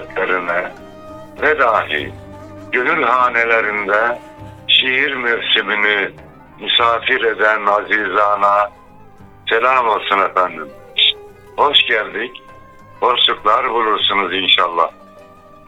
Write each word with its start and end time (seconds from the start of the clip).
Ümmetlerine 0.00 0.72
ve 1.42 1.58
dahi 1.58 2.12
gönül 2.72 3.02
hanelerinde 3.02 4.18
şiir 4.68 5.14
mevsimini 5.14 6.10
misafir 6.60 7.24
eden 7.24 7.66
azizana 7.66 8.70
selam 9.48 9.88
olsun 9.88 10.18
efendim. 10.30 10.68
Hoş 11.56 11.86
geldik. 11.88 12.30
Boşluklar 13.00 13.70
bulursunuz 13.70 14.34
inşallah. 14.34 14.90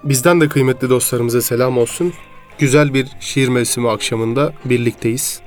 Bizden 0.04 0.40
de 0.40 0.48
kıymetli 0.48 0.90
dostlarımıza 0.90 1.42
selam 1.42 1.78
olsun. 1.78 2.12
Güzel 2.58 2.94
bir 2.94 3.06
şiir 3.20 3.48
mevsimi 3.48 3.90
akşamında 3.90 4.52
birlikteyiz. 4.64 5.42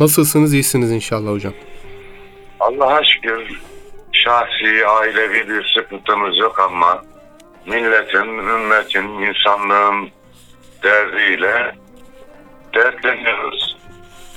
Nasılsınız? 0.00 0.54
İyisiniz 0.54 0.92
inşallah 0.92 1.32
hocam. 1.32 1.52
Allah'a 2.60 3.04
şükür 3.04 3.60
şahsi, 4.12 4.86
ailevi 4.86 5.48
bir 5.48 5.74
sıkıntımız 5.78 6.38
yok 6.38 6.60
ama 6.60 7.02
milletin, 7.66 8.38
ümmetin, 8.38 9.08
insanlığın 9.08 10.10
derdiyle 10.82 11.74
dertleniyoruz. 12.74 13.76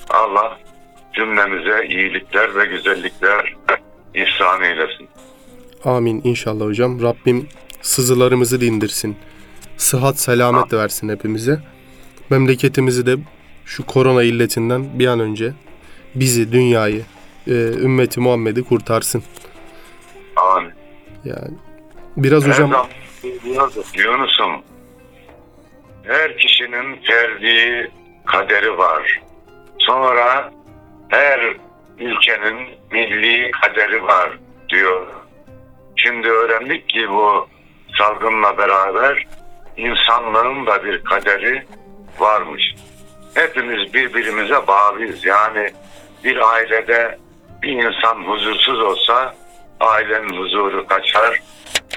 Allah 0.10 0.60
cümlemize 1.14 1.88
iyilikler 1.88 2.56
ve 2.56 2.66
güzellikler 2.66 3.56
ihsan 4.14 4.64
eylesin. 4.64 5.10
Amin 5.86 6.22
inşallah 6.24 6.66
hocam. 6.66 7.02
Rabbim 7.02 7.48
sızılarımızı 7.82 8.62
dindirsin. 8.62 9.18
Sıhhat, 9.78 10.20
selamet 10.20 10.74
versin 10.74 11.10
hepimize. 11.10 11.60
Memleketimizi 12.30 13.06
de 13.06 13.16
şu 13.66 13.86
korona 13.86 14.24
illetinden 14.24 15.00
bir 15.00 15.08
an 15.08 15.20
önce 15.20 15.54
bizi, 16.16 16.52
dünyayı, 16.52 17.06
e, 17.48 17.52
ümmeti 17.54 18.20
Muhammed'i 18.20 18.64
kurtarsın. 18.64 19.24
Amin. 20.36 20.72
Yani 21.26 21.58
biraz 22.18 22.48
hocam 22.48 22.72
Her 22.72 23.09
zaman 23.22 23.72
Yunus'um 23.94 24.64
her 26.04 26.38
kişinin 26.38 27.02
ferdi 27.02 27.92
kaderi 28.26 28.78
var. 28.78 29.22
Sonra 29.80 30.52
her 31.10 31.40
ülkenin 32.00 32.70
milli 32.92 33.52
kaderi 33.52 34.04
var 34.04 34.30
diyor. 34.70 35.08
Şimdi 35.96 36.28
öğrendik 36.28 36.90
ki 36.90 37.10
bu 37.10 37.48
salgınla 37.98 38.58
beraber 38.58 39.28
insanlığın 39.78 40.66
da 40.66 40.84
bir 40.84 41.04
kaderi 41.04 41.64
varmış. 42.20 42.76
Hepimiz 43.34 43.94
birbirimize 43.94 44.68
bağlıyız. 44.68 45.26
Yani 45.26 45.70
bir 46.24 46.54
ailede 46.54 47.18
bir 47.62 47.72
insan 47.72 48.24
huzursuz 48.24 48.80
olsa 48.80 49.36
ailenin 49.80 50.38
huzuru 50.38 50.88
kaçar. 50.88 51.40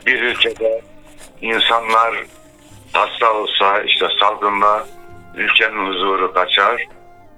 Bir 0.07 0.23
ülkede 0.23 0.83
insanlar 1.43 2.25
hasta 2.93 3.33
olsa 3.33 3.83
işte 3.83 4.07
salgınla 4.21 4.87
ülkenin 5.37 5.87
huzuru 5.87 6.33
kaçar. 6.33 6.87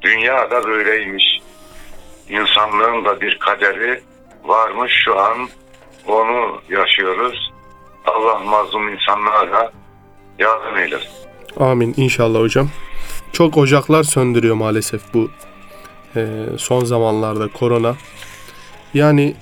Dünya 0.03 0.50
da 0.50 0.65
böyleymiş. 0.65 1.41
İnsanlığın 2.28 3.04
da 3.04 3.20
bir 3.20 3.38
kaderi 3.38 4.00
varmış 4.44 4.93
şu 5.04 5.20
an 5.20 5.48
onu 6.06 6.60
yaşıyoruz. 6.69 7.53
Allah 8.04 8.38
mazlum 8.38 8.88
insanlara 8.88 9.72
yardım 10.38 10.76
eylesin. 10.76 11.09
amin 11.60 11.94
inşallah 11.97 12.41
hocam. 12.41 12.69
Çok 13.32 13.56
ocaklar 13.56 14.03
söndürüyor 14.03 14.54
maalesef 14.54 15.14
bu 15.14 15.31
e, 16.16 16.26
son 16.59 16.84
zamanlarda 16.84 17.48
korona. 17.48 17.94
Yani 18.94 19.34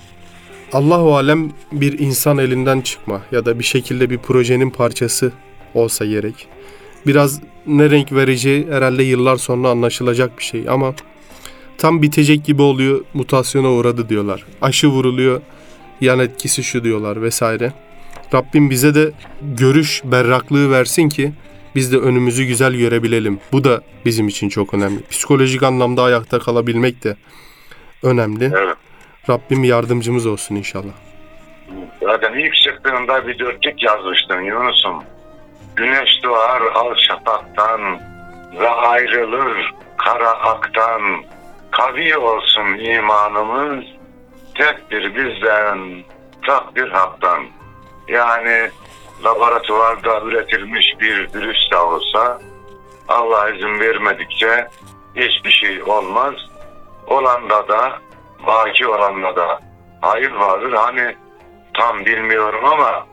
Allahu 0.73 1.15
alem 1.15 1.51
bir 1.71 1.99
insan 1.99 2.37
elinden 2.37 2.81
çıkma 2.81 3.21
ya 3.31 3.45
da 3.45 3.59
bir 3.59 3.63
şekilde 3.63 4.09
bir 4.09 4.17
projenin 4.17 4.69
parçası 4.69 5.31
olsa 5.73 6.05
gerek. 6.05 6.47
Biraz 7.07 7.41
ne 7.67 7.89
renk 7.89 8.11
vereceği 8.11 8.67
herhalde 8.71 9.03
yıllar 9.03 9.37
sonra 9.37 9.69
anlaşılacak 9.69 10.37
bir 10.37 10.43
şey 10.43 10.69
ama 10.69 10.95
tam 11.77 12.01
bitecek 12.01 12.45
gibi 12.45 12.61
oluyor 12.61 13.01
mutasyona 13.13 13.71
uğradı 13.71 14.09
diyorlar. 14.09 14.45
Aşı 14.61 14.87
vuruluyor 14.87 15.41
yan 16.01 16.19
etkisi 16.19 16.63
şu 16.63 16.83
diyorlar 16.83 17.21
vesaire. 17.21 17.73
Rabbim 18.33 18.69
bize 18.69 18.95
de 18.95 19.11
görüş 19.41 20.01
berraklığı 20.05 20.71
versin 20.71 21.09
ki 21.09 21.33
biz 21.75 21.91
de 21.91 21.97
önümüzü 21.97 22.43
güzel 22.43 22.73
görebilelim. 22.73 23.39
Bu 23.51 23.63
da 23.63 23.81
bizim 24.05 24.27
için 24.27 24.49
çok 24.49 24.73
önemli. 24.73 25.03
Psikolojik 25.09 25.63
anlamda 25.63 26.03
ayakta 26.03 26.39
kalabilmek 26.39 27.03
de 27.03 27.17
önemli. 28.03 28.45
Evet. 28.45 28.82
Rabbim 29.29 29.63
yardımcımız 29.63 30.25
olsun 30.25 30.55
inşallah. 30.55 30.93
Zaten 32.01 32.33
ilk 32.33 32.55
çıktığında 32.55 33.27
bir 33.27 33.39
dörtlük 33.39 33.83
yazmıştın 33.83 34.41
Yunus'um. 34.41 35.03
Güneş 35.75 36.23
doğar 36.23 36.61
al 36.61 36.95
şafaktan 36.95 37.99
ve 38.59 38.69
ayrılır 38.69 39.73
kara 39.97 40.29
aktan. 40.29 41.01
Kavi 41.71 42.17
olsun 42.17 42.77
imanımız, 42.77 43.85
tekdir 44.55 45.15
bizden, 45.15 46.03
takdir 46.47 46.89
haktan. 46.89 47.43
Yani 48.07 48.69
laboratuvarda 49.23 50.21
üretilmiş 50.21 50.85
bir 50.99 51.33
virüs 51.33 51.71
de 51.71 51.77
olsa 51.77 52.39
Allah 53.07 53.49
izin 53.49 53.79
vermedikçe 53.79 54.67
hiçbir 55.15 55.51
şey 55.51 55.83
olmaz. 55.83 56.33
Olanda 57.07 57.67
da, 57.67 57.99
baki 58.47 58.87
olanda 58.87 59.35
da 59.35 59.59
hayır 60.01 60.31
vardır. 60.31 60.73
Hani 60.73 61.15
tam 61.73 62.05
bilmiyorum 62.05 62.65
ama 62.65 63.07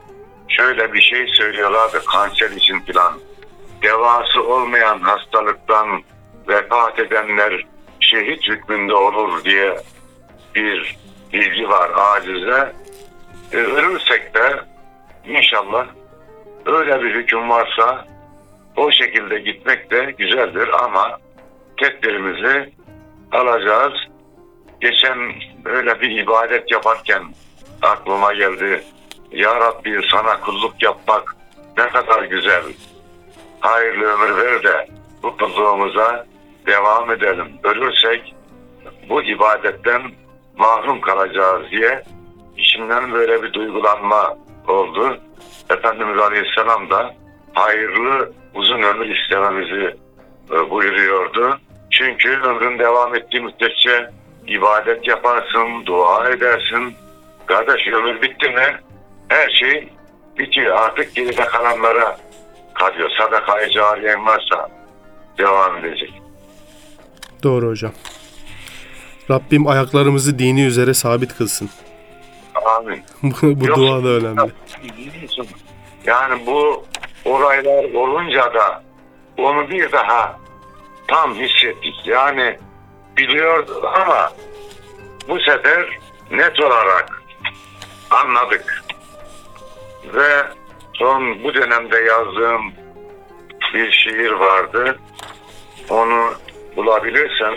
şöyle 0.47 0.93
bir 0.93 1.01
şey 1.01 1.27
söylüyorlardı 1.27 2.05
kanser 2.05 2.49
için 2.51 2.79
filan. 2.79 3.13
Devası 3.83 4.43
olmayan 4.43 4.99
hastalıktan 4.99 6.03
vefat 6.47 6.99
edenler 6.99 7.65
şehit 7.99 8.49
hükmünde 8.49 8.95
olur 8.95 9.43
diye 9.43 9.77
bir 10.55 10.97
bilgi 11.33 11.69
var 11.69 11.91
acize. 11.95 12.73
E, 13.53 13.57
ölürsek 13.57 14.33
de 14.35 14.61
inşallah 15.25 15.87
öyle 16.65 17.03
bir 17.03 17.15
hüküm 17.15 17.49
varsa 17.49 18.05
o 18.77 18.91
şekilde 18.91 19.39
gitmek 19.39 19.91
de 19.91 20.15
güzeldir 20.17 20.69
ama 20.83 21.17
tedbirimizi 21.77 22.73
alacağız. 23.31 23.93
Geçen 24.81 25.33
böyle 25.65 26.01
bir 26.01 26.09
ibadet 26.23 26.71
yaparken 26.71 27.23
aklıma 27.81 28.33
geldi. 28.33 28.83
Ya 29.31 29.55
Rabbi 29.55 30.01
sana 30.11 30.39
kulluk 30.39 30.83
yapmak 30.83 31.35
ne 31.77 31.87
kadar 31.89 32.23
güzel. 32.23 32.63
Hayırlı 33.59 34.05
ömür 34.05 34.37
ver 34.37 34.63
de 34.63 34.87
bu 35.23 35.37
kulluğumuza 35.37 36.25
devam 36.67 37.11
edelim. 37.11 37.47
Ölürsek 37.63 38.35
bu 39.09 39.23
ibadetten 39.23 40.01
mahrum 40.57 41.01
kalacağız 41.01 41.71
diye 41.71 42.03
içimden 42.57 43.11
böyle 43.13 43.43
bir 43.43 43.53
duygulanma 43.53 44.37
oldu. 44.67 45.19
Efendimiz 45.69 46.21
Aleyhisselam 46.21 46.89
da 46.89 47.15
hayırlı 47.53 48.33
uzun 48.55 48.81
ömür 48.81 49.15
istememizi 49.15 49.97
e, 50.51 50.69
buyuruyordu. 50.69 51.59
Çünkü 51.91 52.29
ömrün 52.29 52.79
devam 52.79 53.15
ettiği 53.15 53.41
müddetçe 53.41 54.09
ibadet 54.51 55.07
yaparsın, 55.07 55.85
dua 55.85 56.29
edersin. 56.29 56.95
Kardeş 57.45 57.87
ömür 57.87 58.21
bitti 58.21 58.49
mi 58.49 58.77
her 59.27 59.49
şey 59.49 59.89
bitiyor. 60.39 60.75
Artık 60.75 61.15
geride 61.15 61.45
kalanlara 61.45 62.17
kalıyor. 62.73 63.09
Sadakayı 63.17 63.69
cariyen 63.69 64.25
varsa 64.25 64.69
devam 65.37 65.77
edecek. 65.77 66.21
Doğru 67.43 67.67
hocam. 67.67 67.91
Rabbim 69.29 69.67
ayaklarımızı 69.67 70.39
dini 70.39 70.65
üzere 70.65 70.93
sabit 70.93 71.37
kılsın. 71.37 71.69
Amin. 72.65 73.03
Bu 73.23 73.61
bu 73.61 73.65
Yok. 73.65 73.77
dua 73.77 74.03
da 74.03 74.07
önemli. 74.07 74.51
Yani 76.05 76.45
bu 76.45 76.85
olaylar 77.25 77.93
olunca 77.93 78.53
da 78.53 78.83
onu 79.37 79.69
bir 79.69 79.91
daha 79.91 80.39
tam 81.07 81.35
hissettik. 81.35 81.95
Yani 82.05 82.57
biliyorduk 83.21 83.85
ama 83.85 84.31
bu 85.29 85.39
sefer 85.39 85.99
net 86.31 86.59
olarak 86.59 87.23
anladık. 88.09 88.83
Ve 90.13 90.43
son 90.93 91.43
bu 91.43 91.53
dönemde 91.53 91.97
yazdığım 91.97 92.73
bir 93.73 93.91
şiir 93.91 94.31
vardı. 94.31 94.99
Onu 95.89 96.33
bulabilirsem 96.75 97.55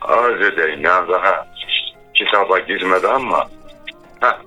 arz 0.00 0.40
edeyim. 0.42 0.84
Yani 0.84 1.08
daha 1.08 1.46
kitaba 2.14 2.58
girmedi 2.58 3.08
ama 3.08 3.48
Heh. 4.20 4.38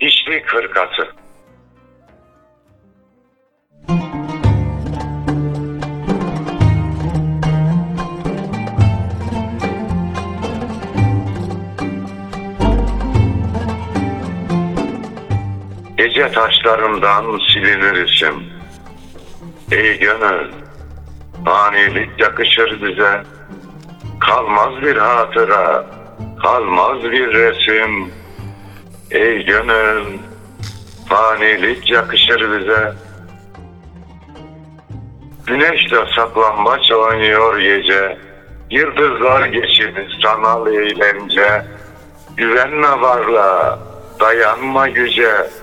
İşlik 0.00 0.46
hırkası. 0.46 1.08
Gece 16.00 16.32
taşlarından 16.32 17.40
silinir 17.52 18.06
isim. 18.06 18.44
Ey 19.72 19.98
gönül, 19.98 20.52
fanilik 21.44 22.20
yakışır 22.20 22.82
bize. 22.82 23.22
Kalmaz 24.20 24.82
bir 24.82 24.96
hatıra, 24.96 25.86
kalmaz 26.42 27.02
bir 27.02 27.32
resim. 27.32 28.12
Ey 29.10 29.44
gönül, 29.44 30.04
fanilik 31.08 31.90
yakışır 31.90 32.60
bize. 32.60 32.92
Güneş 35.46 35.92
de 35.92 36.04
saklambaç 36.16 36.92
oynuyor 36.92 37.58
gece. 37.58 38.18
Yıldızlar 38.70 39.46
geçir 39.46 40.18
sanal 40.22 40.66
eğlence. 40.66 41.64
Güvenme 42.36 43.00
varlığa, 43.00 43.78
dayanma 44.20 44.88
güce. 44.88 45.59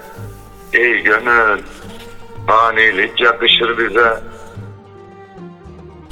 Ey 0.74 1.04
gönül, 1.04 1.64
fanilik 2.48 3.22
yakışır 3.22 3.78
bize. 3.78 4.19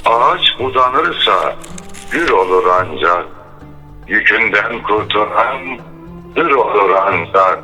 Ağaç 0.06 0.42
uzanırsa 0.60 1.56
gül 2.12 2.30
olur 2.30 2.68
ancak. 2.68 3.25
Yükünden 4.07 4.84
kurtulan 4.84 5.80
hır 6.36 6.52
olur 6.52 6.90
ancak. 6.90 7.60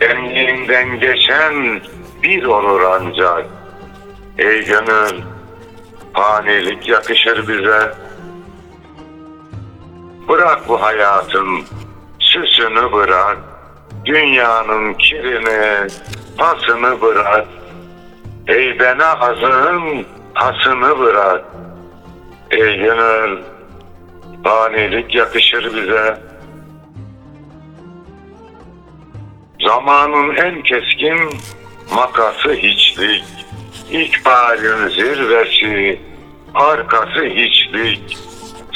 Emniğinden 0.00 1.00
geçen 1.00 1.80
bir 2.22 2.44
olur 2.44 2.80
ancak. 2.80 3.46
Ey 4.38 4.64
gönül, 4.64 5.22
fanilik 6.14 6.88
yakışır 6.88 7.48
bize. 7.48 7.94
Bırak 10.28 10.68
bu 10.68 10.82
hayatın 10.82 11.64
süsünü 12.18 12.92
bırak. 12.92 13.55
Dünyanın 14.06 14.94
kirini, 14.94 15.88
pasını 16.38 17.00
bırak. 17.00 17.46
Ey 18.48 18.78
bana 18.80 19.12
azın 19.12 20.06
hasını 20.34 20.98
bırak. 20.98 21.44
Ey 22.50 22.76
gönül, 22.76 23.38
fanilik 24.44 25.14
yakışır 25.14 25.76
bize. 25.76 26.18
Zamanın 29.60 30.36
en 30.36 30.62
keskin 30.62 31.18
makası 31.94 32.52
hiçlik. 32.52 33.24
İkbalin 33.90 34.88
zirvesi, 34.88 36.00
arkası 36.54 37.24
hiçlik. 37.24 38.18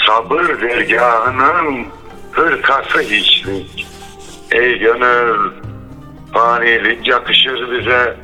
Sabır 0.06 0.60
dergahının 0.60 1.86
hırkası 2.32 3.00
hiçlik. 3.00 3.89
Ey 4.52 4.78
gönül, 4.78 5.52
fanilik 6.32 7.08
yakışır 7.08 7.70
bize. 7.70 8.16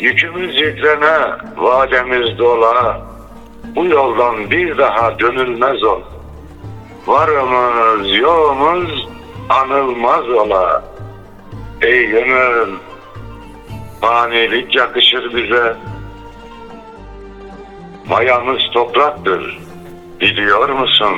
Yükümüz 0.00 0.60
yüklene, 0.60 1.36
vademiz 1.56 2.38
dola. 2.38 3.00
Bu 3.76 3.86
yoldan 3.86 4.50
bir 4.50 4.78
daha 4.78 5.18
dönülmez 5.18 5.84
ol. 5.84 6.00
Varımız, 7.06 8.14
yoğumuz 8.14 9.08
anılmaz 9.48 10.28
ola. 10.28 10.84
Ey 11.80 12.06
gönül, 12.06 12.74
fanilik 14.00 14.76
yakışır 14.76 15.36
bize. 15.36 15.76
Mayamız 18.08 18.62
topraktır, 18.72 19.58
biliyor 20.20 20.68
musun? 20.68 21.16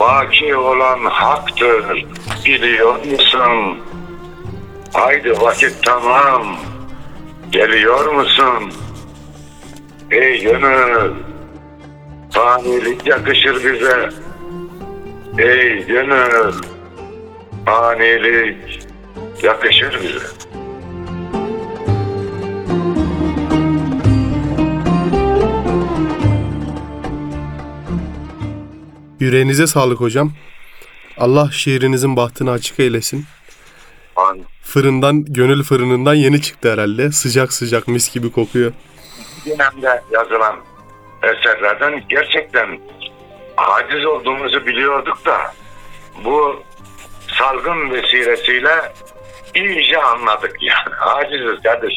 Baki 0.00 0.56
olan 0.56 1.04
haktır, 1.04 2.06
biliyor 2.46 3.04
musun? 3.04 3.78
Haydi 4.92 5.40
vakit 5.40 5.76
tamam, 5.82 6.56
geliyor 7.50 8.12
musun? 8.12 8.72
Ey 10.10 10.42
gönül, 10.42 11.12
fanilik 12.30 13.06
yakışır 13.06 13.54
bize. 13.64 14.10
Ey 15.38 15.86
gönül, 15.86 16.52
fanilik 17.66 18.86
yakışır 19.42 20.02
bize. 20.02 20.55
Yüreğinize 29.20 29.66
sağlık 29.66 30.00
hocam. 30.00 30.32
Allah 31.18 31.50
şiirinizin 31.52 32.16
bahtını 32.16 32.50
açık 32.50 32.80
eylesin. 32.80 33.24
Amin. 34.16 34.44
Fırından, 34.62 35.24
gönül 35.24 35.62
fırınından 35.62 36.14
yeni 36.14 36.42
çıktı 36.42 36.72
herhalde. 36.72 37.12
Sıcak 37.12 37.52
sıcak 37.52 37.88
mis 37.88 38.14
gibi 38.14 38.32
kokuyor. 38.32 38.72
dönemde 39.46 40.02
yazılan 40.12 40.56
eserlerden 41.22 42.04
gerçekten 42.08 42.80
aciz 43.56 44.06
olduğumuzu 44.06 44.66
biliyorduk 44.66 45.24
da 45.26 45.38
bu 46.24 46.62
salgın 47.38 47.90
vesilesiyle 47.90 48.92
iyice 49.54 50.02
anladık 50.02 50.56
yani. 50.60 50.96
Aciziz 51.00 51.62
kardeş. 51.62 51.92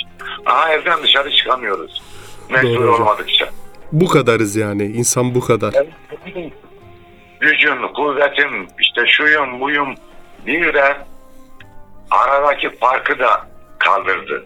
Aha 0.45 0.73
evden 0.73 1.03
dışarı 1.03 1.31
çıkamıyoruz. 1.31 2.01
Mecbur 2.49 2.85
olmadıkça. 2.88 3.49
Bu 3.91 4.07
kadarız 4.07 4.55
yani. 4.55 4.83
İnsan 4.83 5.35
bu 5.35 5.39
kadar. 5.41 5.73
Gücün, 7.39 7.88
kuvvetim, 7.88 8.67
işte 8.79 9.08
şuyum, 9.08 9.62
buyum 9.62 9.96
bir 10.46 10.74
de 10.74 10.98
aradaki 12.12 12.69
farkı 12.69 13.19
da 13.19 13.48
kaldırdı 13.79 14.46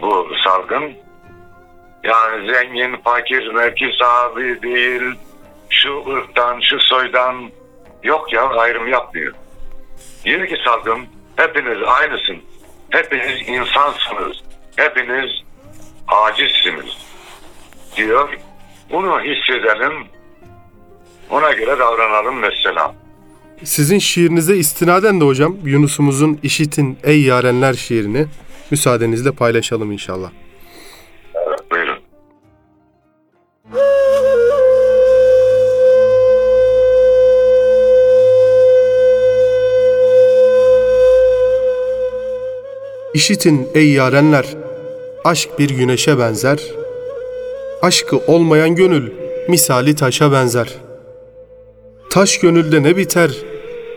bu 0.00 0.28
salgın. 0.44 0.92
Yani 2.04 2.52
zengin, 2.52 2.96
fakir, 2.96 3.52
mevki 3.52 3.90
sahibi 3.98 4.62
değil, 4.62 5.02
şu 5.70 6.04
ırktan, 6.10 6.60
şu 6.60 6.80
soydan 6.80 7.50
yok 8.02 8.32
ya 8.32 8.48
ayrım 8.48 8.88
yapmıyor. 8.88 9.34
Diyor 10.24 10.46
ki 10.46 10.56
salgın, 10.64 11.06
hepiniz 11.36 11.78
aynısın. 11.82 12.42
Hepiniz 12.90 13.48
insansınız. 13.48 14.42
Hepiniz 14.76 15.30
acizsiniz. 16.08 16.96
Diyor. 17.96 18.38
Bunu 18.90 19.20
hissedelim. 19.20 20.06
Ona 21.30 21.52
göre 21.52 21.78
davranalım 21.78 22.38
mesela. 22.38 22.94
Sizin 23.64 23.98
şiirinize 23.98 24.56
istinaden 24.56 25.20
de 25.20 25.24
hocam 25.24 25.56
Yunus'umuzun 25.64 26.38
İşitin 26.42 26.98
Ey 27.02 27.22
Yarenler 27.22 27.74
şiirini 27.74 28.26
müsaadenizle 28.70 29.32
paylaşalım 29.32 29.92
inşallah. 29.92 30.30
Evet, 31.34 31.70
buyurun. 31.70 31.98
İşitin 43.14 43.68
ey 43.74 43.92
yarenler, 43.92 44.46
aşk 45.24 45.58
bir 45.58 45.70
güneşe 45.70 46.18
benzer. 46.18 46.60
Aşkı 47.82 48.16
olmayan 48.16 48.74
gönül 48.74 49.10
misali 49.48 49.96
taşa 49.96 50.32
benzer. 50.32 50.68
Taş 52.12 52.38
gönülde 52.38 52.82
ne 52.82 52.96
biter, 52.96 53.30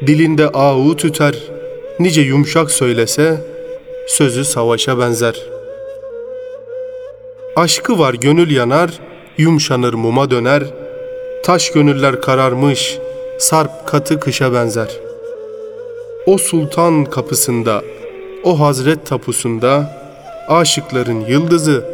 dilinde 0.07 0.47
ağu 0.47 0.95
tüter. 0.95 1.35
Nice 1.99 2.21
yumuşak 2.21 2.71
söylese, 2.71 3.45
sözü 4.07 4.45
savaşa 4.45 4.99
benzer. 4.99 5.35
Aşkı 7.55 7.99
var 7.99 8.13
gönül 8.13 8.55
yanar, 8.55 8.99
yumşanır 9.37 9.93
muma 9.93 10.31
döner. 10.31 10.63
Taş 11.43 11.71
gönüller 11.71 12.21
kararmış, 12.21 12.97
sarp 13.39 13.87
katı 13.87 14.19
kışa 14.19 14.53
benzer. 14.53 14.89
O 16.25 16.37
sultan 16.37 17.05
kapısında, 17.05 17.83
o 18.43 18.59
hazret 18.59 19.05
tapusunda 19.05 20.01
aşıkların 20.47 21.25
yıldızı 21.25 21.85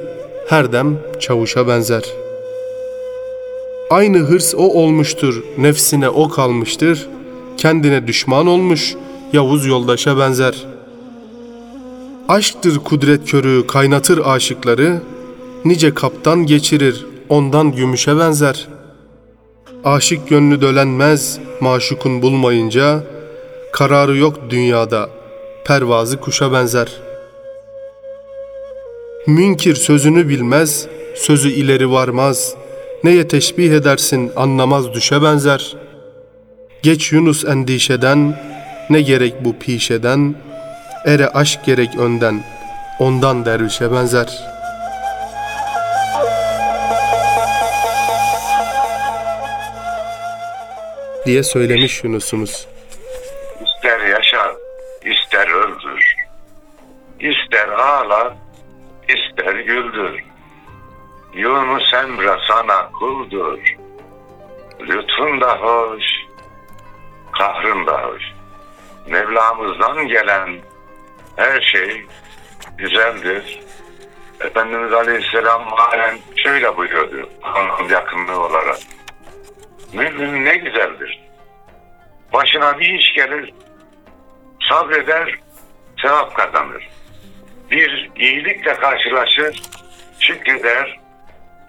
her 0.48 0.72
dem 0.72 0.98
çavuşa 1.20 1.68
benzer. 1.68 2.21
Aynı 3.92 4.18
hırs 4.18 4.54
o 4.56 4.64
olmuştur, 4.64 5.44
nefsine 5.58 6.10
o 6.10 6.30
kalmıştır, 6.30 7.08
kendine 7.58 8.08
düşman 8.08 8.48
olmuş, 8.48 8.96
Yavuz 9.34 9.66
yoldaşa 9.66 10.18
benzer. 10.18 10.66
Aşktır 12.30 12.78
kudret 12.78 13.32
körü 13.32 13.68
kaynatır 13.68 14.22
aşıkları, 14.26 15.02
nice 15.66 15.94
kaptan 15.94 16.46
geçirir, 16.46 17.06
ondan 17.30 17.72
gümüşe 17.72 18.18
benzer. 18.18 18.68
Aşık 19.84 20.30
gönlü 20.30 20.62
dölenmez, 20.62 21.40
maşukun 21.62 22.22
bulmayınca, 22.22 23.04
kararı 23.74 24.18
yok 24.18 24.36
dünyada, 24.50 25.10
pervazı 25.66 26.20
kuşa 26.20 26.54
benzer. 26.54 26.88
Münkir 29.28 29.76
sözünü 29.76 30.30
bilmez, 30.30 30.88
sözü 31.16 31.50
ileri 31.50 31.92
varmaz. 31.92 32.56
Neye 33.04 33.28
teşbih 33.28 33.72
edersin 33.72 34.32
anlamaz 34.36 34.94
düşe 34.94 35.22
benzer. 35.22 35.76
Geç 36.84 37.12
Yunus 37.12 37.46
endişeden, 37.46 38.40
ne 38.90 39.02
gerek 39.02 39.34
bu 39.46 39.60
pişeden, 39.60 40.36
ere 41.06 41.28
aşk 41.28 41.66
gerek 41.66 41.98
önden, 42.00 42.44
ondan 43.00 43.46
dervişe 43.46 43.92
benzer. 43.92 44.52
diye 51.26 51.44
söylemiş 51.44 52.04
Yunus'umuz. 52.04 52.68
İster 53.66 54.00
yaşar, 54.00 54.56
ister 55.06 55.48
öldür. 55.48 56.16
İster 57.20 57.70
ağlar, 57.70 58.34
ister 59.10 59.56
güldür. 59.56 60.31
Yunus 61.34 61.94
Emre 61.94 62.38
sana 62.48 62.92
kuldur. 62.92 63.60
Lütfun 64.80 65.42
da 65.42 65.58
hoş, 65.58 66.04
kahrın 67.32 67.88
da 67.88 68.04
hoş. 68.04 68.24
Mevlamızdan 69.08 70.08
gelen 70.08 70.50
her 71.36 71.62
şey 71.62 72.06
güzeldir. 72.78 73.60
Efendimiz 74.42 74.94
Aleyhisselam 74.94 75.64
halen 75.68 76.18
şöyle 76.36 76.78
buyuruyordu 76.78 77.30
Allah'ın 77.44 77.90
yakınlığı 77.90 78.46
olarak. 78.46 78.78
Mümin 79.94 80.46
ne 80.46 80.56
güzeldir. 80.56 81.24
Başına 82.34 82.80
bir 82.80 82.90
iş 82.90 83.14
gelir, 83.14 83.54
sabreder, 84.70 85.40
sevap 86.02 86.36
kazanır. 86.36 86.90
Bir 87.72 88.12
iyilikle 88.16 88.74
karşılaşır, 88.74 89.62
şükreder, 90.20 91.01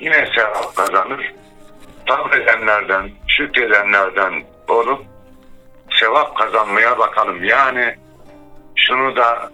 yine 0.00 0.28
sevap 0.34 0.76
kazanır. 0.76 1.32
Sabredenlerden, 2.08 3.11
şükredenlerden 3.28 4.44
olup 4.68 5.04
sevap 6.00 6.37
kazanmaya 6.37 6.99
bakalım. 6.99 7.44
Yani 7.44 7.94
şunu 8.76 9.16
da 9.16 9.50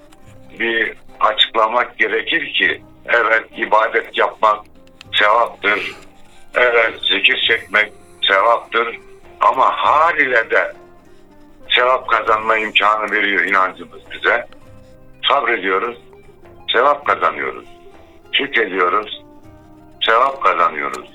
bir 0.58 0.94
açıklamak 1.20 1.98
gerekir 1.98 2.54
ki 2.54 2.82
evet 3.06 3.44
ibadet 3.56 4.18
yapmak 4.18 4.64
sevaptır. 5.18 5.94
Evet 6.54 6.94
zikir 7.10 7.46
çekmek 7.48 7.92
sevaptır. 8.28 8.98
Ama 9.40 9.70
hal 9.76 10.18
ile 10.18 10.50
de 10.50 10.72
sevap 11.68 12.08
kazanma 12.08 12.56
imkanı 12.56 13.12
veriyor 13.12 13.44
inancımız 13.44 14.00
bize. 14.12 14.46
Sabrediyoruz, 15.28 15.98
sevap 16.72 17.06
kazanıyoruz. 17.06 17.68
Şükrediyoruz, 18.32 19.22
sevap 20.00 20.42
kazanıyoruz. 20.42 21.10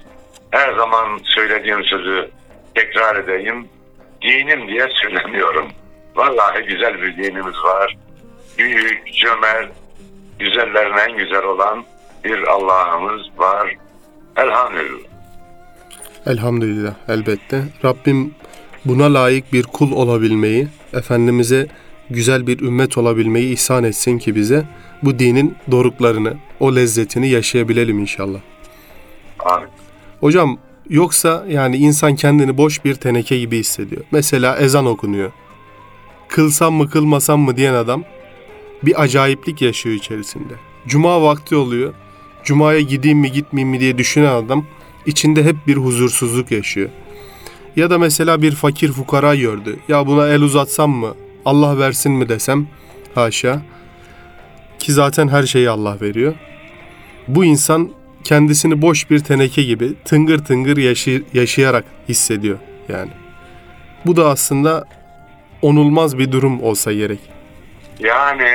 Her 0.52 0.74
zaman 0.74 1.20
söylediğim 1.24 1.84
sözü 1.84 2.30
tekrar 2.76 3.16
edeyim. 3.16 3.68
Dinim 4.22 4.68
diye 4.68 4.88
söylemiyorum. 5.02 5.68
Vallahi 6.16 6.64
güzel 6.64 7.02
bir 7.02 7.18
dinimiz 7.18 7.56
var. 7.64 7.98
Büyük, 8.58 9.14
cömert, 9.14 9.72
güzellerin 10.40 10.98
en 11.10 11.18
güzel 11.18 11.44
olan 11.44 11.86
bir 12.24 12.48
Allah'ımız 12.48 13.22
var. 13.38 13.76
Elhamdülillah. 14.38 15.10
Elhamdülillah 16.26 16.94
elbette. 17.08 17.64
Rabbim 17.86 18.36
buna 18.86 19.14
layık 19.14 19.54
bir 19.54 19.64
kul 19.64 19.92
olabilmeyi, 19.92 20.68
Efendimiz'e 20.94 21.68
güzel 22.10 22.48
bir 22.48 22.60
ümmet 22.60 22.98
olabilmeyi 22.98 23.54
ihsan 23.54 23.84
etsin 23.84 24.18
ki 24.18 24.36
bize 24.36 24.64
bu 25.04 25.20
dinin 25.20 25.56
doruklarını, 25.72 26.34
o 26.60 26.76
lezzetini 26.76 27.30
yaşayabilelim 27.30 28.00
inşallah. 28.00 28.40
Amin. 29.40 29.70
Hocam 30.20 30.58
yoksa 30.90 31.46
yani 31.50 31.78
insan 31.78 32.16
kendini 32.16 32.58
boş 32.58 32.86
bir 32.86 32.96
teneke 32.96 33.40
gibi 33.40 33.58
hissediyor. 33.58 34.02
Mesela 34.12 34.58
ezan 34.58 34.86
okunuyor. 34.86 35.32
Kılsam 36.30 36.74
mı 36.74 36.90
kılmasam 36.90 37.40
mı 37.40 37.58
diyen 37.58 37.74
adam 37.74 38.04
bir 38.84 39.02
acayiplik 39.02 39.62
yaşıyor 39.62 39.96
içerisinde. 39.96 40.54
Cuma 40.88 41.22
vakti 41.22 41.56
oluyor. 41.56 41.94
Cuma'ya 42.44 42.80
gideyim 42.80 43.20
mi 43.20 43.32
gitmeyeyim 43.32 43.70
mi 43.70 43.80
diye 43.80 43.98
düşünen 43.98 44.34
adam 44.34 44.66
içinde 45.06 45.44
hep 45.44 45.56
bir 45.68 45.78
huzursuzluk 45.78 46.52
yaşıyor. 46.52 46.90
Ya 47.76 47.90
da 47.90 47.98
mesela 47.98 48.42
bir 48.42 48.52
fakir 48.52 48.92
fukara 48.92 49.36
gördü. 49.36 49.80
Ya 49.88 50.08
buna 50.08 50.28
el 50.28 50.42
uzatsam 50.42 50.92
mı? 50.92 51.14
Allah 51.46 51.78
versin 51.80 52.12
mi 52.12 52.30
desem? 52.30 52.68
Haşa. 53.16 53.62
Ki 54.80 54.94
zaten 54.94 55.28
her 55.28 55.44
şeyi 55.44 55.70
Allah 55.70 55.98
veriyor. 56.02 56.34
Bu 57.28 57.46
insan 57.46 57.90
kendisini 58.24 58.82
boş 58.82 59.10
bir 59.10 59.20
teneke 59.20 59.64
gibi 59.64 59.94
tıngır 60.06 60.38
tıngır 60.46 60.78
yaşı- 60.78 61.24
yaşayarak 61.34 61.86
hissediyor 62.10 62.58
yani. 62.90 63.12
Bu 64.06 64.16
da 64.16 64.28
aslında 64.30 64.86
onulmaz 65.62 66.18
bir 66.18 66.32
durum 66.32 66.62
olsa 66.62 66.94
gerek. 66.94 67.20
Yani 68.00 68.50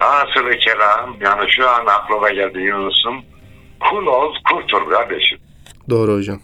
asıl 0.00 0.58
kelam 0.64 1.16
yani 1.20 1.50
şu 1.50 1.68
an 1.68 1.86
aklıma 1.86 2.30
geldi 2.30 2.58
Yunus'um. 2.58 3.14
Kul 3.90 4.06
ol 4.06 4.34
kurtul 4.50 4.90
kardeşim. 4.90 5.38
Doğru 5.90 6.14
hocam. 6.16 6.40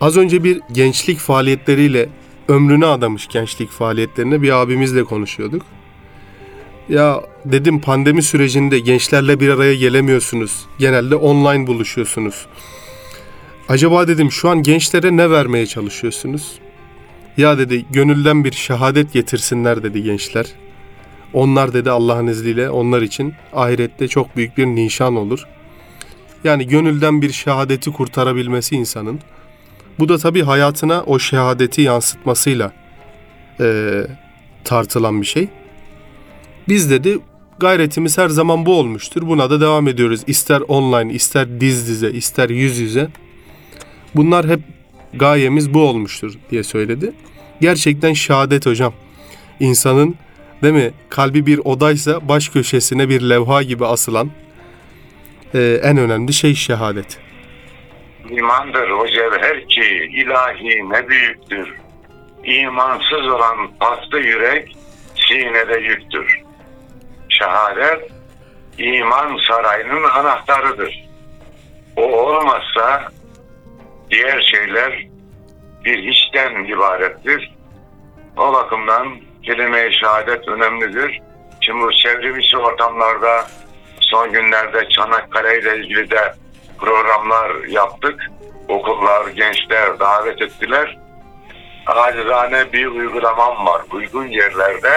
Az 0.00 0.16
önce 0.16 0.44
bir 0.44 0.60
gençlik 0.72 1.18
faaliyetleriyle 1.18 2.08
ömrünü 2.48 2.86
adamış 2.86 3.26
gençlik 3.28 3.70
faaliyetlerine 3.70 4.42
bir 4.42 4.50
abimizle 4.62 5.04
konuşuyorduk. 5.04 5.62
Ya 6.88 7.20
dedim 7.44 7.80
pandemi 7.80 8.22
sürecinde 8.22 8.78
gençlerle 8.78 9.40
bir 9.40 9.48
araya 9.48 9.74
gelemiyorsunuz. 9.74 10.66
Genelde 10.78 11.16
online 11.16 11.66
buluşuyorsunuz. 11.66 12.46
Acaba 13.68 14.08
dedim 14.08 14.32
şu 14.32 14.48
an 14.48 14.62
gençlere 14.62 15.16
ne 15.16 15.30
vermeye 15.30 15.66
çalışıyorsunuz? 15.66 16.58
Ya 17.36 17.58
dedi 17.58 17.84
gönülden 17.90 18.44
bir 18.44 18.52
şehadet 18.52 19.12
getirsinler 19.12 19.82
dedi 19.82 20.02
gençler. 20.02 20.46
Onlar 21.32 21.74
dedi 21.74 21.90
Allah'ın 21.90 22.26
izniyle 22.26 22.70
onlar 22.70 23.02
için 23.02 23.34
ahirette 23.52 24.08
çok 24.08 24.36
büyük 24.36 24.58
bir 24.58 24.66
nişan 24.66 25.16
olur. 25.16 25.46
Yani 26.44 26.66
gönülden 26.66 27.22
bir 27.22 27.32
şehadeti 27.32 27.92
kurtarabilmesi 27.92 28.76
insanın. 28.76 29.20
Bu 29.98 30.08
da 30.08 30.18
tabii 30.18 30.42
hayatına 30.42 31.02
o 31.02 31.18
şehadeti 31.18 31.82
yansıtmasıyla 31.82 32.72
eee, 33.60 34.06
tartılan 34.64 35.20
bir 35.20 35.26
şey. 35.26 35.48
Biz 36.68 36.90
dedi 36.90 37.18
gayretimiz 37.58 38.18
her 38.18 38.28
zaman 38.28 38.66
bu 38.66 38.78
olmuştur. 38.78 39.22
Buna 39.22 39.50
da 39.50 39.60
devam 39.60 39.88
ediyoruz. 39.88 40.20
İster 40.26 40.60
online, 40.68 41.12
ister 41.12 41.60
diz 41.60 41.88
dize, 41.88 42.10
ister 42.10 42.48
yüz 42.48 42.78
yüze. 42.78 43.08
Bunlar 44.14 44.46
hep 44.46 44.60
gayemiz 45.14 45.74
bu 45.74 45.88
olmuştur 45.88 46.34
diye 46.50 46.62
söyledi. 46.62 47.12
Gerçekten 47.60 48.12
şehadet 48.12 48.66
hocam. 48.66 48.94
İnsanın 49.60 50.16
değil 50.62 50.74
mi 50.74 50.90
kalbi 51.08 51.46
bir 51.46 51.60
odaysa 51.64 52.28
baş 52.28 52.48
köşesine 52.48 53.08
bir 53.08 53.20
levha 53.20 53.62
gibi 53.62 53.86
asılan 53.86 54.30
e, 55.54 55.80
en 55.82 55.96
önemli 55.96 56.32
şey 56.32 56.54
şehadet. 56.54 57.18
İmandır 58.30 58.90
o 58.90 59.06
cevher 59.06 59.68
ki 59.68 60.10
ilahi 60.12 60.90
ne 60.90 61.08
büyüktür. 61.08 61.74
İmansız 62.44 63.26
olan 63.26 63.70
paslı 63.80 64.20
yürek 64.20 64.76
sinede 65.28 65.78
yüktür. 65.78 66.45
Şehadet 67.38 68.10
iman 68.78 69.38
sarayının 69.48 70.04
anahtarıdır. 70.04 71.06
O 71.96 72.02
olmazsa 72.02 73.08
diğer 74.10 74.40
şeyler 74.40 75.06
bir 75.84 76.10
hiçten 76.10 76.64
ibarettir. 76.64 77.56
O 78.36 78.52
bakımdan 78.52 79.16
kelime-i 79.42 79.92
şehadet 79.92 80.48
önemlidir. 80.48 81.20
Şimdi 81.60 81.84
bu 81.84 81.92
çevrimiçi 81.92 82.58
ortamlarda 82.58 83.46
son 84.00 84.32
günlerde 84.32 84.88
Çanakkale 84.88 85.60
ile 85.60 85.76
ilgili 85.76 86.10
de 86.10 86.34
programlar 86.78 87.64
yaptık. 87.68 88.30
Okullar, 88.68 89.26
gençler 89.26 89.98
davet 90.00 90.42
ettiler. 90.42 90.98
Acizane 91.86 92.72
bir 92.72 92.86
uygulamam 92.86 93.66
var. 93.66 93.82
Uygun 93.92 94.26
yerlerde 94.26 94.92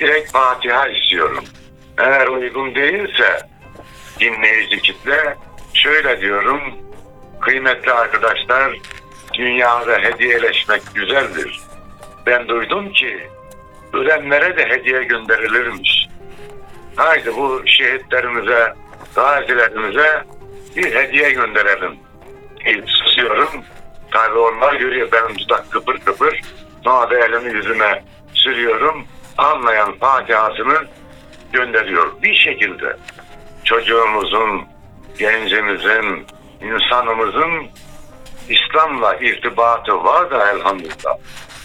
direkt 0.00 0.32
Fatiha 0.32 0.88
istiyorum. 0.88 1.44
Eğer 1.98 2.26
uygun 2.26 2.74
değilse 2.74 3.38
dinleyici 4.20 4.82
kitle 4.82 5.36
şöyle 5.74 6.20
diyorum. 6.20 6.60
Kıymetli 7.40 7.92
arkadaşlar 7.92 8.72
dünyada 9.34 9.98
hediyeleşmek 9.98 10.82
güzeldir. 10.94 11.60
Ben 12.26 12.48
duydum 12.48 12.92
ki 12.92 13.28
ölenlere 13.92 14.56
de 14.56 14.68
hediye 14.68 15.04
gönderilirmiş. 15.04 16.08
Haydi 16.96 17.36
bu 17.36 17.62
şehitlerimize, 17.66 18.72
gazilerimize 19.14 20.24
bir 20.76 20.94
hediye 20.94 21.30
gönderelim. 21.30 21.96
E, 22.64 22.86
susuyorum. 22.86 23.48
Tabii 24.10 24.38
onlar 24.38 24.74
görüyor 24.74 25.08
benim 25.12 25.38
dudak 25.38 25.70
kıpır 25.70 25.98
kıpır. 25.98 26.40
Sonra 26.84 27.24
elimi 27.26 27.52
yüzüme 27.52 28.04
sürüyorum. 28.34 29.06
Anlayan 29.38 29.92
Fatiha'sını 29.98 30.86
gönderiyor. 31.52 32.22
Bir 32.22 32.34
şekilde 32.34 32.96
çocuğumuzun, 33.64 34.64
gencimizin, 35.18 36.26
insanımızın 36.60 37.66
İslam'la 38.48 39.14
irtibatı 39.14 40.04
var 40.04 40.30
da 40.30 40.50
elhamdülillah. 40.50 41.16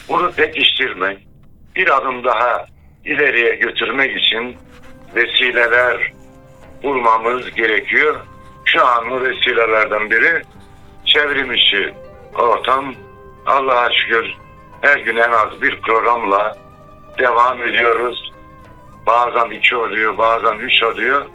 Bunu 0.10 0.32
pekiştirmek, 0.32 1.28
bir 1.76 1.98
adım 1.98 2.24
daha 2.24 2.66
ileriye 3.06 3.56
götürmek 3.56 4.18
için 4.18 4.58
vesileler 5.16 6.14
bulmamız 6.84 7.52
gerekiyor. 7.52 8.16
Şu 8.66 8.88
an 8.88 9.10
bu 9.10 9.22
vesilelerden 9.22 10.10
biri 10.10 10.42
çevrim 11.06 11.54
içi 11.54 11.94
ortam. 12.36 12.96
Allah'a 13.46 13.90
şükür 13.92 14.34
her 14.82 14.98
gün 14.98 15.16
en 15.16 15.32
az 15.32 15.62
bir 15.62 15.82
programla 15.82 16.63
devam 17.20 17.64
ediyoruz. 17.64 18.32
Bazen 19.08 19.52
iki 19.52 19.76
oluyor, 19.76 20.18
bazen 20.18 20.60
üç 20.60 20.84
oluyor. 20.84 21.26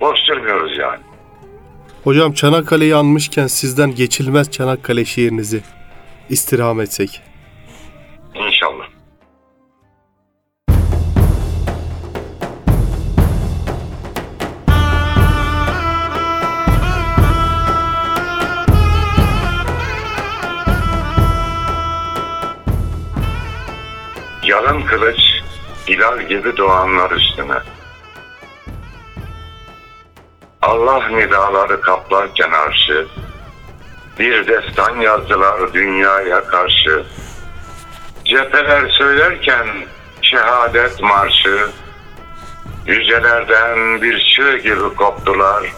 Boş 0.00 0.18
durmuyoruz 0.28 0.78
yani. 0.78 1.00
Hocam 2.04 2.32
Çanakkale'yi 2.32 2.96
anmışken 2.96 3.46
sizden 3.46 3.94
geçilmez 3.94 4.50
Çanakkale 4.50 5.04
şiirinizi 5.04 5.62
istirham 6.28 6.80
etsek. 6.80 7.20
İnşallah. 8.34 8.86
Yalın 24.62 24.82
kılıç 24.82 25.20
hilal 25.88 26.22
gibi 26.22 26.56
doğanlar 26.56 27.10
üstüne. 27.10 27.58
Allah 30.62 31.08
nidaları 31.08 31.80
kaplarken 31.80 32.50
arşı, 32.50 33.06
bir 34.18 34.46
destan 34.46 35.00
yazdılar 35.00 35.72
dünyaya 35.72 36.44
karşı. 36.44 37.04
Cepheler 38.24 38.88
söylerken 38.88 39.66
şehadet 40.22 41.02
marşı, 41.02 41.68
yücelerden 42.86 44.02
bir 44.02 44.34
çığ 44.36 44.58
gibi 44.58 44.94
koptular. 44.96 45.72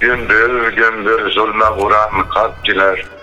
Gümbür 0.00 0.72
gümbür 0.72 1.30
zulme 1.30 1.70
vuran 1.70 2.28
kalpçiler. 2.28 3.17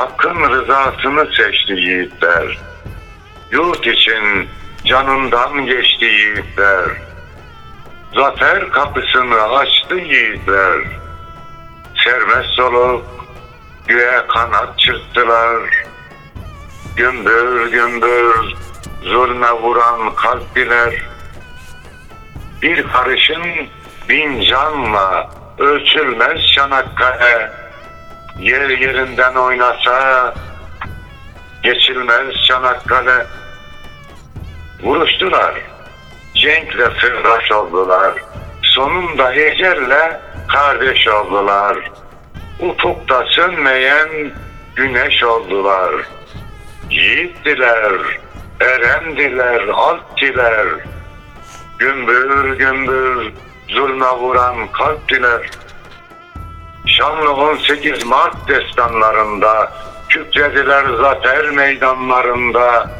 Hakkın 0.00 0.50
rızasını 0.50 1.26
seçti 1.36 1.72
yiğitler. 1.72 2.58
Yurt 3.50 3.86
için 3.86 4.48
canından 4.84 5.66
geçti 5.66 6.04
yiğitler. 6.04 6.84
Zafer 8.14 8.70
kapısını 8.70 9.42
açtı 9.42 9.94
yiğitler. 9.94 10.80
Serbest 12.04 12.60
olup 12.60 13.04
göğe 13.86 14.26
kanat 14.28 14.78
çırptılar. 14.78 15.58
Gümbür 16.96 17.72
gümbür 17.72 18.54
zulme 19.02 19.52
vuran 19.52 20.14
kalptiler. 20.14 21.02
Bir 22.62 22.82
karışın 22.88 23.44
bin 24.08 24.40
canla 24.40 25.30
ölçülmez 25.58 26.52
Çanakkale. 26.54 27.59
Yer 28.40 28.68
yerinden 28.70 29.34
oynasa 29.34 30.34
geçilmez 31.62 32.34
Çanakkale. 32.48 33.26
Vuruştular. 34.82 35.54
Cenkle 36.34 36.90
sırdaş 37.00 37.52
oldular. 37.52 38.14
Sonunda 38.62 39.34
ecelle 39.34 40.20
kardeş 40.48 41.08
oldular. 41.08 41.76
Ufukta 42.60 43.24
sönmeyen 43.30 44.08
güneş 44.76 45.22
oldular. 45.22 45.94
Yiğittiler, 46.90 47.92
erendiler, 48.60 49.68
alptiler. 49.68 50.66
Gümbür 51.78 52.58
gümbür 52.58 53.32
zulme 53.68 54.10
vuran 54.10 54.72
kalptiler. 54.72 55.50
Şanlı 56.90 57.32
18 57.32 58.04
Mart 58.06 58.48
destanlarında 58.48 59.72
kükrediler 60.08 60.84
zafer 61.02 61.50
meydanlarında. 61.50 62.90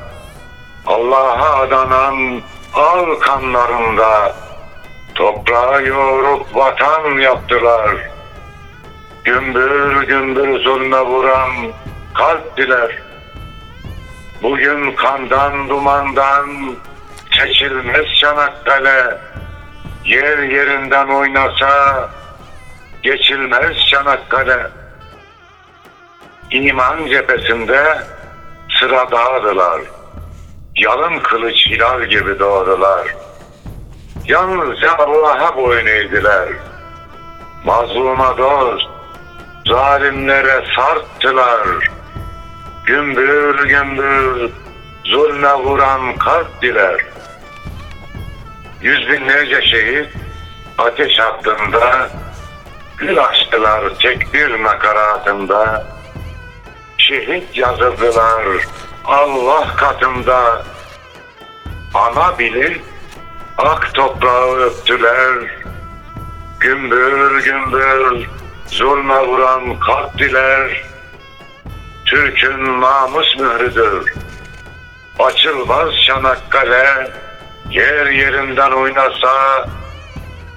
Allah'a 0.86 1.60
adanan 1.60 2.40
al 2.74 3.14
kanlarında 3.20 4.34
toprağı 5.14 5.86
yoğurup 5.86 6.56
vatan 6.56 7.18
yaptılar. 7.18 7.96
Gümbür 9.24 10.02
gümbür 10.02 10.60
zulme 10.60 11.00
vuran 11.00 11.50
kalp 12.14 12.56
diler. 12.56 12.98
Bugün 14.42 14.92
kandan 14.92 15.68
dumandan 15.68 16.76
seçilmez 17.38 18.06
Çanakkale. 18.20 19.18
Yer 20.04 20.38
yerinden 20.38 21.08
oynasa 21.08 22.08
geçilmez 23.02 23.86
Çanakkale. 23.86 24.66
İman 26.50 27.06
cephesinde 27.06 27.98
sıra 28.80 29.10
dağıdılar. 29.10 29.80
Yalın 30.76 31.18
kılıç 31.18 31.66
hilal 31.66 32.04
gibi 32.04 32.38
doğdular. 32.38 33.14
Yalnızca 34.26 34.94
Allah'a 34.98 35.56
boyun 35.56 35.86
eğdiler. 35.86 36.48
Mazluma 37.64 38.38
dost, 38.38 38.88
zalimlere 39.66 40.64
sarttılar. 40.76 41.90
Gümbür 42.86 43.68
gümbür 43.68 44.50
zulme 45.04 45.54
vuran 45.54 46.16
kalp 46.16 46.62
diler. 46.62 47.04
Yüz 48.82 49.08
binlerce 49.08 49.62
şehit 49.62 50.08
ateş 50.78 51.18
hattında 51.18 52.10
gül 53.00 53.24
açtılar 53.24 53.82
tek 54.02 54.34
bir 54.34 54.62
nakaratında. 54.62 55.86
Şehit 56.98 57.56
yazıldılar 57.56 58.42
Allah 59.04 59.76
katında. 59.76 60.62
Ana 61.94 62.38
bilir 62.38 62.80
ak 63.58 63.94
toprağı 63.94 64.56
öptüler. 64.56 65.60
Gümbür 66.60 67.44
gümbür 67.44 68.28
zulme 68.66 69.26
vuran 69.26 69.80
kalp 69.80 70.18
diler. 70.18 70.82
Türk'ün 72.06 72.80
namus 72.80 73.36
mührüdür. 73.38 74.14
Açılmaz 75.18 75.88
Çanakkale, 76.06 77.10
yer 77.70 78.06
yerinden 78.06 78.70
oynasa 78.70 79.66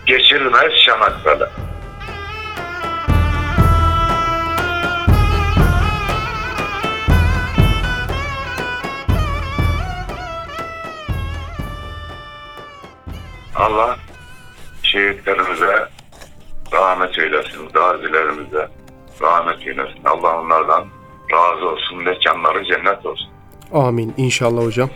geçilmez 0.05 0.71
Çanakkale. 0.85 1.45
Allah 13.55 13.97
şehitlerimize 14.83 15.89
rahmet 16.73 17.19
eylesin, 17.19 17.69
gazilerimize 17.73 18.69
rahmet 19.21 19.67
eylesin. 19.67 20.03
Allah 20.05 20.41
onlardan 20.41 20.87
razı 21.31 21.69
olsun, 21.69 22.03
mekanları 22.03 22.65
cennet 22.65 23.05
olsun. 23.05 23.27
Amin 23.73 24.13
inşallah 24.17 24.65
hocam. 24.65 24.89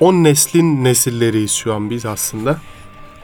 10 0.00 0.14
neslin 0.14 0.84
nesilleriyiz 0.84 1.52
şu 1.52 1.74
an 1.74 1.90
biz 1.90 2.06
aslında. 2.06 2.58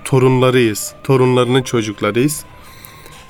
Torunlarıyız. 0.05 0.94
Torunlarının 1.05 1.62
çocuklarıyız. 1.62 2.44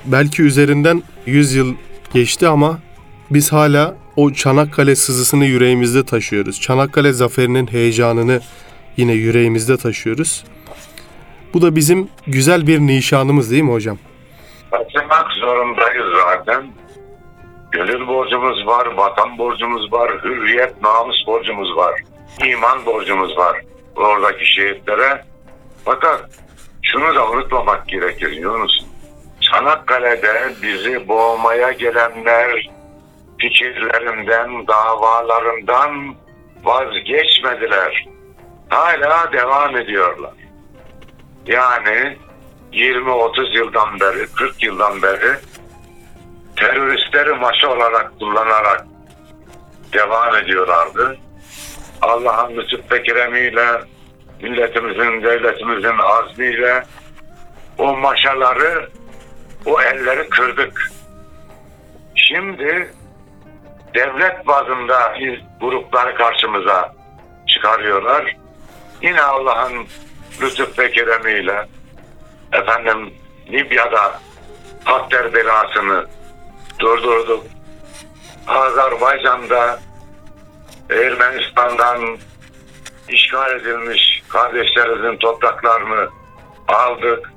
Belki 0.05 0.41
üzerinden 0.41 1.03
100 1.25 1.55
yıl 1.55 1.75
geçti 2.13 2.47
ama 2.47 2.79
biz 3.29 3.53
hala 3.53 3.95
o 4.15 4.33
Çanakkale 4.33 4.95
sızısını 4.95 5.45
yüreğimizde 5.45 6.05
taşıyoruz. 6.05 6.61
Çanakkale 6.61 7.13
zaferinin 7.13 7.67
heyecanını 7.67 8.41
yine 8.97 9.13
yüreğimizde 9.13 9.77
taşıyoruz. 9.77 10.43
Bu 11.53 11.61
da 11.61 11.75
bizim 11.75 12.09
güzel 12.27 12.67
bir 12.67 12.79
nişanımız 12.79 13.51
değil 13.51 13.63
mi 13.63 13.71
hocam? 13.71 13.97
Taşımak 14.71 15.31
zorundayız 15.31 16.05
zaten. 16.23 16.67
Gönül 17.71 18.07
borcumuz 18.07 18.67
var, 18.67 18.85
vatan 18.85 19.37
borcumuz 19.37 19.91
var, 19.91 20.11
hürriyet, 20.23 20.81
namus 20.81 21.27
borcumuz 21.27 21.75
var, 21.77 22.01
iman 22.45 22.85
borcumuz 22.85 23.37
var 23.37 23.61
oradaki 23.95 24.45
şehitlere. 24.45 25.25
Fakat 25.85 26.29
şunu 26.81 27.15
da 27.15 27.29
unutmamak 27.29 27.87
gerekir 27.87 28.31
Yunus. 28.31 28.85
Çanakkale'de 29.41 30.53
bizi 30.61 31.07
boğmaya 31.07 31.71
gelenler 31.71 32.69
fikirlerinden, 33.37 34.67
davalarından 34.67 36.15
vazgeçmediler. 36.63 38.05
Hala 38.69 39.31
devam 39.33 39.77
ediyorlar. 39.77 40.42
Yani 41.47 42.17
20-30 42.71 43.57
yıldan 43.57 43.99
beri, 43.99 44.27
40 44.35 44.63
yıldan 44.63 45.01
beri 45.01 45.37
teröristleri 46.55 47.33
maşa 47.33 47.67
olarak 47.67 48.19
kullanarak 48.19 48.85
devam 49.93 50.35
ediyorlardı. 50.35 51.17
Allah'ın 52.01 52.57
lütuf 52.57 52.91
ve 52.91 53.03
keremiyle, 53.03 53.67
milletimizin, 54.41 55.23
devletimizin 55.23 55.97
azmiyle 55.97 56.83
o 57.77 57.97
maşaları, 57.97 58.89
o 59.65 59.81
elleri 59.81 60.29
kırdık. 60.29 60.91
Şimdi 62.15 62.93
devlet 63.93 64.47
bazında 64.47 65.17
grupları 65.61 66.15
karşımıza 66.15 66.93
çıkarıyorlar. 67.47 68.35
Yine 69.01 69.21
Allah'ın 69.21 69.87
lütuf 70.41 70.79
ve 70.79 70.91
keremiyle 70.91 71.67
efendim 72.51 73.13
Libya'da 73.51 74.19
Hakter 74.83 75.33
belasını 75.33 76.05
durdurduk. 76.79 77.45
Azerbaycan'da 78.47 79.79
Ermenistan'dan 80.89 82.17
işgal 83.09 83.55
edilmiş 83.55 84.23
kardeşlerimizin 84.29 85.17
topraklarını 85.17 86.09
aldık. 86.67 87.33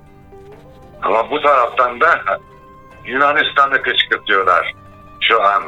Ama 1.03 1.31
bu 1.31 1.41
taraftan 1.41 2.01
da 2.01 2.41
Yunanistan'ı 3.05 3.83
kışkırtıyorlar 3.83 4.75
şu 5.21 5.43
an. 5.43 5.63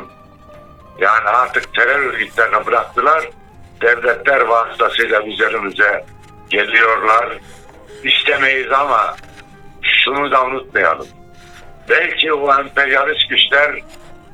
Yani 0.99 1.29
artık 1.29 1.75
terör 1.75 2.01
örgütlerini 2.01 2.67
bıraktılar. 2.67 3.31
Devletler 3.83 4.41
vasıtasıyla 4.41 5.23
üzerimize 5.23 6.05
geliyorlar. 6.51 7.39
İstemeyiz 8.05 8.73
ama 8.73 9.17
şunu 9.83 10.31
da 10.33 10.45
unutmayalım. 10.45 11.07
Belki 11.89 12.33
o 12.33 12.61
emperyalist 12.61 13.29
güçler 13.29 13.83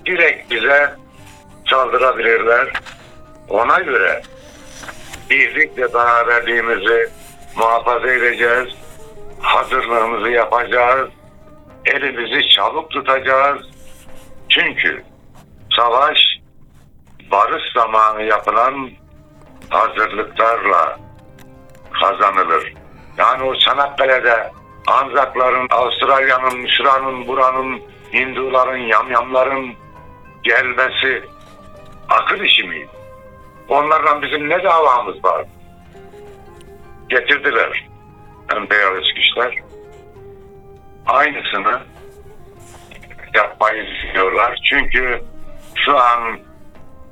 direkt 0.07 0.51
bize 0.51 0.95
saldırabilirler. 1.71 2.73
Ona 3.49 3.79
göre 3.79 4.23
birlik 5.31 5.79
ve 5.79 5.95
beraberliğimizi 5.95 7.11
muhafaza 7.57 8.09
edeceğiz. 8.09 8.69
Hazırlığımızı 9.41 10.31
yapacağız. 10.31 11.11
Elimizi 11.87 12.49
çabuk 12.49 12.91
tutacağız. 12.91 13.63
Çünkü 14.49 15.05
savaş 15.77 16.19
barış 17.31 17.73
zamanı 17.75 18.23
yapılan 18.23 18.91
hazırlıklarla 19.71 21.04
kazanılır. 22.01 22.75
Yani 23.19 23.43
o 23.43 23.55
Çanakkale'de 23.55 24.51
Anzakların, 24.87 25.69
Avustralya'nın, 25.71 26.61
Mısır'ın, 26.61 27.27
buranın, 27.27 27.83
Hinduların, 28.13 28.77
yamyamların 28.77 29.75
gelmesi 30.43 31.23
akıl 32.09 32.41
işi 32.41 32.65
miydi? 32.65 32.89
Onlarla 33.69 34.23
bizim 34.23 34.49
ne 34.49 34.65
davamız 34.65 35.25
var? 35.25 35.45
Getirdiler 37.09 37.87
emperyalist 38.57 39.15
güçler. 39.17 39.59
Aynısını 41.07 41.81
yapmayı 43.35 43.87
düşünüyorlar. 43.87 44.61
Çünkü 44.65 45.23
şu 45.75 45.99
an 45.99 46.39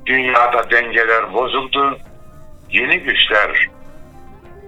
dünyada 0.05 0.71
dengeler 0.71 1.33
bozuldu. 1.33 1.97
Yeni 2.69 2.99
güçler 2.99 3.69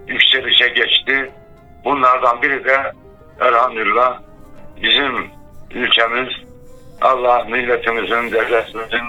yükselişe 0.08 0.68
geçti. 0.68 1.32
Bunlardan 1.86 2.42
biri 2.42 2.66
de 2.66 2.92
elhamdülillah 3.42 4.20
bizim 4.82 5.30
ülkemiz 5.72 6.30
Allah 7.02 7.44
milletimizin, 7.44 8.32
devletimizin 8.32 9.06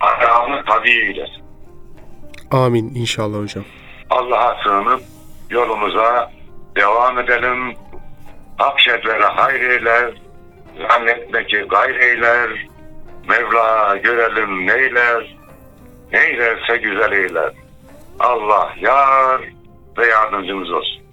ayağını 0.00 0.64
tabi 0.64 0.90
eylesin. 0.90 1.44
Amin 2.50 2.94
inşallah 2.94 3.38
hocam. 3.38 3.64
Allah'a 4.10 4.62
sığınıp 4.62 5.02
yolumuza 5.50 6.32
devam 6.76 7.18
edelim. 7.18 7.74
Akşetlere 8.58 9.24
hayır 9.24 9.60
eyler, 9.70 10.14
zannetme 10.88 11.46
ki 11.46 11.56
gayr 11.70 11.94
eyler. 11.94 12.66
Mevla 13.28 13.96
görelim 13.96 14.66
neyler, 14.66 15.36
neylerse 16.12 16.76
güzel 16.76 17.12
eyler. 17.12 17.52
Allah 18.18 18.72
yar 18.80 19.40
ve 19.98 20.06
yardımcımız 20.06 20.70
olsun. 20.70 21.05